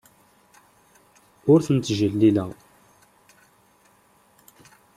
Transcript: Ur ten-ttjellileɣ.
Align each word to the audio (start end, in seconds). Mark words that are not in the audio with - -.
Ur 1.51 1.59
ten-ttjellileɣ. 1.65 2.49